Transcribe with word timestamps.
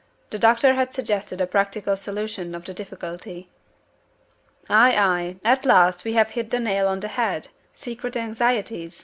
The 0.31 0.39
doctor 0.39 0.73
had 0.73 0.95
suggested 0.95 1.39
a 1.41 1.45
practical 1.45 1.95
solution 1.95 2.55
of 2.55 2.65
the 2.65 2.73
difficulty. 2.73 3.49
"Ay! 4.67 4.95
ay! 4.97 5.35
At 5.43 5.63
last 5.63 6.05
we 6.05 6.13
have 6.13 6.31
hit 6.31 6.49
the 6.49 6.59
nail 6.59 6.87
on 6.87 7.01
the 7.01 7.07
head! 7.07 7.49
Secret 7.71 8.17
anxieties. 8.17 8.99